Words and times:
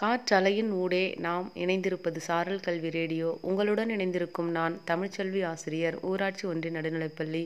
காற்றலையின் 0.00 0.70
ஊடே 0.82 1.14
நாம் 1.24 1.46
இணைந்திருப்பது 1.54 2.20
சாரல் 2.26 2.62
கல்வி 2.66 2.90
ரேடியோ. 2.90 3.38
உங்களுடன் 3.48 3.90
இணைந்திருக்கும் 3.96 4.50
நான் 4.58 4.74
தமிழ்ச்செல்வி 4.90 5.40
ஆசிரியர் 5.48 5.96
ஊராட்சி 6.10 6.44
ஒன்றிய 6.50 6.70
நடுநிலைப்பள்ளி 6.76 7.42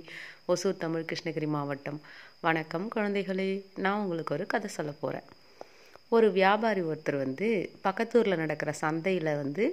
ஒசூர் 0.48 0.82
தமிழ் 0.84 1.06
கிருஷ்ணகிரி 1.08 1.48
மாவட்டம். 1.54 1.98
வணக்கம் 2.40 2.86
குழந்தைகளே 2.94 3.48
நான் 3.84 4.00
உங்களுக்கு 4.02 4.34
ஒரு 4.34 4.46
கதை 4.52 4.70
சொல்ல 4.76 4.92
போகிறேன் 5.00 5.26
ஒரு 6.16 6.28
வியாபாரி 6.38 6.82
ஒருத்தர் 6.90 7.18
வந்து 7.24 7.48
பக்கத்தூரில் 7.86 8.42
நடக்கிற 8.42 8.72
சந்தையில் 8.82 9.32
வந்து 9.42 9.66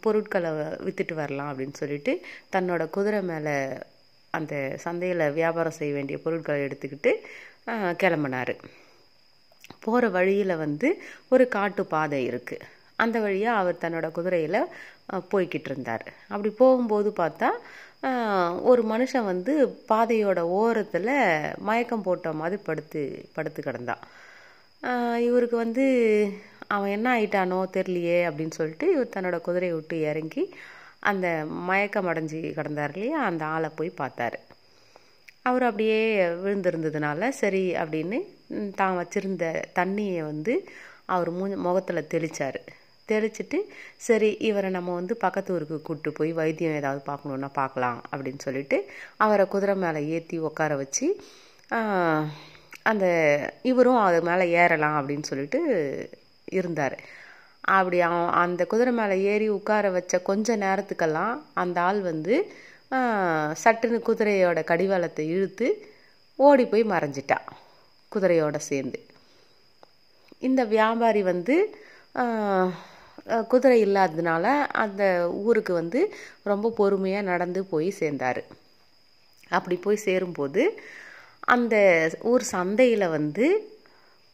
பொருட்களை 0.00 0.52
விற்றுட்டு 0.86 1.16
வரலாம் 1.22 1.50
அப்படின்னு 1.50 1.80
சொல்லிட்டு 1.82 2.14
தன்னோட 2.56 2.86
குதிரை 2.98 3.22
மேலே 3.32 3.56
அந்த 4.30 4.54
சந்தையில் 4.86 5.32
வியாபாரம் 5.40 5.78
செய்ய 5.80 5.94
வேண்டிய 5.94 6.18
பொருட்களை 6.26 6.60
எடுத்துக்கிட்டு 6.66 7.12
கிளம்புனார். 8.02 8.54
போகிற 9.84 10.08
வழியில் 10.16 10.60
வந்து 10.64 10.88
ஒரு 11.28 11.44
காட்டு 11.56 11.82
பாதை 11.94 12.20
இருக்குது 12.30 12.66
அந்த 12.96 13.16
வழியாக 13.20 13.60
அவர் 13.60 13.82
தன்னோட 13.82 14.06
குதிரையில் 14.16 14.60
போய்கிட்டு 15.32 15.68
இருந்தார். 15.70 16.04
அப்படி 16.28 16.50
போகும்போது 16.62 17.10
பார்த்தா 17.20 17.48
ஒரு 18.70 18.82
மனுஷன் 18.92 19.28
வந்து 19.30 19.52
பாதையோட 19.88 20.40
ஓரத்தில் 20.58 21.08
மயக்கம் 21.68 22.04
போட்ட 22.06 22.32
மாதிரி 22.40 22.58
படுத்து 22.68 23.02
படுத்து 23.32 23.60
கிடந்தான் 23.66 24.04
இவருக்கு 25.26 25.56
வந்து 25.56 25.84
அவன் 26.74 26.90
என்ன 26.90 27.06
ஆயிட்டானோ 27.16 27.58
தெரியலையே 27.76 28.18
அப்படின்னு 28.28 28.56
சொல்லிட்டு 28.58 28.86
இவர் 28.92 29.14
தன்னோட 29.16 29.38
குதிரையை 29.40 29.74
விட்டு 29.76 29.96
இறங்கி 30.10 30.42
அந்த 31.10 31.26
மயக்கம் 31.68 32.08
அடைஞ்சு 32.10 32.40
கிடந்தார் 32.58 32.94
இல்லையா 32.94 33.18
அந்த 33.24 33.42
ஆளை 33.54 33.70
போய் 33.76 33.98
பார்த்தாரு. 34.00 34.38
அவர் 35.48 35.64
அப்படியே 35.68 36.00
விழுந்திருந்ததுனால 36.44 37.28
சரி 37.42 37.64
அப்படின்னு 37.82 38.18
தான் 38.80 38.98
வச்சுருந்த 39.00 39.46
தண்ணியை 39.78 40.20
வந்து 40.30 40.54
அவர் 41.14 41.30
மூ 41.38 41.44
முகத்தில் 41.66 42.08
தெளிச்சார். 42.14 42.58
தெளிச்சிட்டு 43.08 43.58
சரி 44.06 44.30
இவரை 44.48 44.68
நம்ம 44.76 44.94
வந்து 44.94 45.14
பக்கத்து 45.24 45.50
ஊருக்கு 45.54 45.76
கூப்பிட்டு 45.82 46.10
போய் 46.18 46.32
வைத்தியம் 46.40 46.76
ஏதாவது 46.80 47.00
பார்க்கணுன்னா 47.08 47.48
பார்க்கலாம் 47.60 47.98
அப்படின்னு 48.10 48.42
சொல்லிட்டு 48.46 48.78
அவரை 49.24 49.44
குதிரை 49.54 49.74
மேலே 49.84 50.00
ஏற்றி 50.16 50.36
உட்கார 50.48 50.74
வச்சு 50.82 51.06
அந்த 52.90 53.06
இவரும் 53.70 54.02
அது 54.04 54.18
மேலே 54.28 54.44
ஏறலாம் 54.60 54.96
அப்படின்னு 55.00 55.26
சொல்லிட்டு 55.30 55.60
இருந்தார். 56.58 56.96
அப்படி 57.76 57.98
அந்த 58.42 58.62
குதிரை 58.72 58.92
மேலே 59.00 59.16
ஏறி 59.32 59.48
உட்கார 59.58 59.90
வச்ச 59.96 60.22
கொஞ்ச 60.28 60.56
நேரத்துக்கெல்லாம் 60.64 61.34
அந்த 61.62 61.78
ஆள் 61.88 62.00
வந்து 62.10 62.34
சட்டுன்னு 63.64 64.00
குதிரையோட 64.08 64.60
கடிவாளத்தை 64.70 65.26
இழுத்து 65.34 65.68
ஓடி 66.38 66.64
போய் 66.72 66.92
மறைஞ்சிட்டான் 66.94 67.48
குதிரையோடு 68.14 68.60
சேர்ந்து. 68.70 68.98
இந்த 70.48 70.62
வியாபாரி 70.76 71.22
வந்து 71.32 71.56
குதிரை 73.52 73.76
இல்லாததுனால 73.86 74.44
அந்த 74.82 75.02
ஊருக்கு 75.48 75.72
வந்து 75.80 76.00
ரொம்ப 76.50 76.70
பொறுமையாக 76.78 77.28
நடந்து 77.32 77.60
போய் 77.72 77.88
சேர்ந்தார். 78.00 78.42
அப்படி 79.56 79.76
போய் 79.84 80.04
சேரும்போது 80.06 80.62
அந்த 81.54 81.76
ஊர் 82.30 82.44
சந்தையில் 82.54 83.14
வந்து 83.16 83.46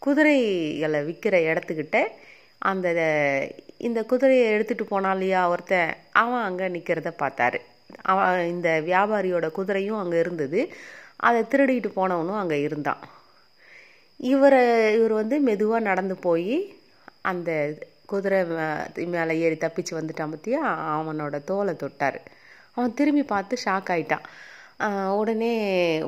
குதிரைகளை 0.03 1.01
விற்கிற 1.09 1.37
இடத்துக்கிட்ட 1.51 1.99
அந்த 2.71 2.89
இந்த 3.87 4.01
குதிரையை 4.11 4.45
எடுத்துகிட்டு 4.55 4.85
போனான் 4.93 5.17
இல்லையா 5.17 5.41
ஒருத்தன்? 5.53 5.91
அவன் 6.23 6.47
அங்கே 6.49 6.67
நிற்கிறத 6.77 7.11
பார்த்தாரு. 7.23 7.59
அவன் 8.13 8.39
இந்த 8.55 8.69
வியாபாரியோட 8.91 9.47
குதிரையும் 9.59 10.01
அங்கே 10.03 10.19
இருந்தது. 10.25 10.61
அதை 11.29 11.41
திருடிட்டு 11.53 11.91
போனவனும் 11.99 12.41
அங்கே 12.43 12.59
இருந்தான். 12.69 13.03
இவரை 14.21 14.63
இவர் 14.99 15.15
வந்து 15.21 15.37
மெதுவாக 15.49 15.87
நடந்து 15.89 16.15
போய் 16.27 16.55
அந்த 17.31 17.51
குதிரை 18.11 18.41
மேலே 19.15 19.35
ஏறி 19.45 19.57
தப்பிச்சு 19.65 19.93
வந்துட்டான் 19.99 20.33
பற்றியா 20.35 20.61
அவனோட 20.97 21.37
தோலை 21.51 21.75
தொட்டார். 21.83 22.19
அவன் 22.77 22.97
திரும்பி 22.99 23.25
பார்த்து 23.33 23.57
ஷாக் 23.65 23.91
ஆயிட்டான். 23.95 24.27
உடனே 25.21 25.53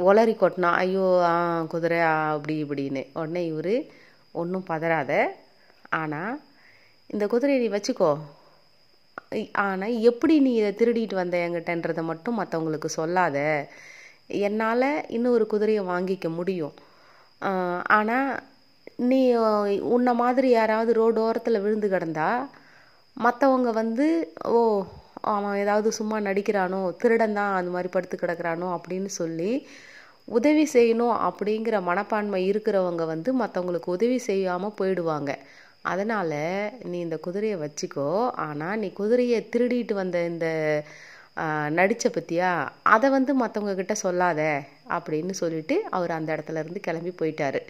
ஒளறி 0.09 0.35
கொட்டினான். 0.41 0.79
ஐயோ 0.85 1.05
ஆ 1.31 1.35
குதிரை 1.75 2.01
அப்படி 2.35 2.57
இப்படின்னு. 2.65 3.03
உடனே 3.21 3.43
இவர் 3.53 3.75
ஒன்றும் 4.41 4.69
பதறாத. 4.73 5.13
ஆனால் 6.01 6.35
இந்த 7.15 7.25
குதிரையை 7.33 7.61
நீ 7.65 7.69
வச்சுக்கோ. 7.77 8.11
ஆனால் 9.67 9.97
எப்படி 10.11 10.35
நீ 10.47 10.51
இதை 10.61 10.73
திருடிட்டு 10.81 11.15
வந்த 11.23 11.37
என்கிட்டன்றதை 11.47 12.03
மட்டும் 12.11 12.39
மற்றவங்களுக்கு 12.41 12.91
சொல்லாத. 12.99 13.39
என்னால் 14.49 14.89
இன்னும் 15.17 15.37
ஒரு 15.39 15.47
குதிரையை 15.53 15.83
வாங்கிக்க 15.93 16.29
முடியும். 16.39 16.75
ஆனால் 17.99 18.31
நீ 19.11 19.21
உன்னை 19.95 20.13
மாதிரி 20.23 20.49
யாராவது 20.51 20.93
ரோடு 21.01 21.19
ஓரத்தில் 21.27 21.63
விழுந்து 21.65 21.89
கிடந்தா 21.95 22.31
மற்றவங்க 23.17 23.71
வந்து 23.83 24.07
ஓ 24.53 24.59
அவன் 25.33 25.61
ஏதாவது 25.63 25.89
சும்மா 25.99 26.17
நடிக்கிறானோ 26.29 26.81
திருடன் 27.03 27.39
தான் 27.39 27.57
அந்த 27.59 27.71
மாதிரி 27.75 27.89
படுத்து 27.95 28.17
கிடக்கிறானோ 28.19 28.69
அப்படின்னு 28.77 29.11
சொல்லி 29.21 29.53
உதவி 30.39 30.65
செய்யணும் 30.75 31.17
அப்படிங்கிற 31.29 31.77
மனப்பான்மை 31.89 32.41
இருக்கிறவங்க 32.51 33.05
வந்து 33.13 33.31
மற்றவங்களுக்கு 33.43 33.95
உதவி 33.97 34.19
செய்யாமல் 34.29 34.77
போயிடுவாங்க. 34.79 35.31
அதனால் 35.93 36.35
நீ 36.91 36.97
இந்த 37.07 37.17
குதிரையை 37.27 37.57
வச்சுக்கோ. 37.65 38.09
ஆனால் 38.47 38.79
நீ 38.83 38.89
குதிரையை 39.01 39.39
திருடிட்டு 39.53 39.95
வந்த 40.03 40.19
இந்த 40.33 40.47
நடித்த 41.79 42.07
பற்றியா 42.15 42.51
அதை 42.95 43.09
வந்து 43.17 43.33
மற்றவங்க 43.43 43.75
கிட்ட 43.81 43.95
சொல்லாத. 44.05 44.41
அப்படின்னு 44.97 45.35
சொல்லிட்டு 45.43 45.77
அவர் 45.97 46.17
அந்த 46.19 46.29
இடத்துல 46.37 46.63
இருந்து 46.63 46.81
கிளம்பி 46.87 47.13
போயிட்டார். 47.21 47.61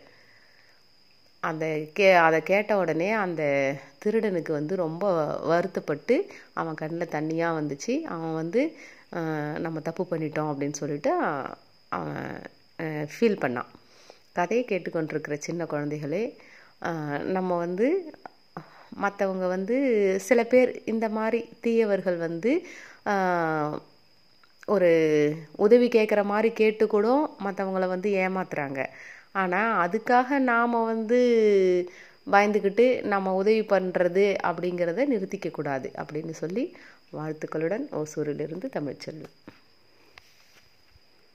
அந்த 1.42 1.64
கே 1.96 2.06
அதை 2.26 2.38
கேட்ட 2.50 2.72
உடனே 2.82 3.08
அந்த 3.24 3.42
திருடனுக்கு 4.02 4.52
வந்து 4.52 4.74
ரொம்ப 4.84 5.04
வருத்தப்பட்டு 5.50 6.16
அவன் 6.60 6.78
கண்ணில் 6.80 7.12
தண்ணியாக 7.16 7.58
வந்துச்சு. 7.58 7.94
அவன் 8.14 8.34
வந்து 8.40 8.62
நம்ம 9.64 9.80
தப்பு 9.88 10.04
பண்ணிட்டோம் 10.10 10.50
அப்படின்னு 10.52 10.80
சொல்லிட்டு 10.82 11.10
அவன் 11.98 12.24
ஃபீல் 13.12 13.42
பண்ணான். 13.44 13.70
கதையை 14.38 14.64
கேட்டுக்கொண்டிருக்கிற 14.66 15.36
சின்ன 15.46 15.62
குழந்தைகளே 15.72 16.24
நம்ம 17.36 17.50
வந்து 17.64 17.86
மற்றவங்க 19.04 19.46
வந்து 19.54 19.76
சில 20.26 20.40
பேர் 20.52 20.70
இந்த 20.92 21.06
மாதிரி 21.16 21.40
தீயவர்கள் 21.64 22.18
வந்து 22.26 22.52
ஒரு 24.68 24.90
உதவி 25.56 25.88
கேட்குற 25.88 26.20
மாதிரி 26.24 26.52
கேட்டு 26.52 26.86
கூட 26.86 27.06
மற்றவங்கள 27.44 27.86
வந்து 27.86 28.10
ஏமாத்துறாங்க. 28.24 28.80
ஆனால் 29.32 29.72
அதுக்காக 29.84 30.38
நாம் 30.50 30.84
வந்து 30.84 31.20
பயந்துக்கிட்டு 32.26 32.86
நம்ம 33.04 33.34
உதவி 33.34 33.62
பண்ணுறது 33.74 34.24
அப்படிங்கிறத 34.42 35.06
நிறுத்திக்க 35.12 35.50
கூடாது 35.50 35.90
அப்படின்னு 35.96 36.34
சொல்லி 36.42 36.64
வாழ்த்துக்களுடன் 37.12 37.86
ஓசூரிலிருந்து 38.00 38.68
தமிழ்ச்செல்வன் 38.76 39.36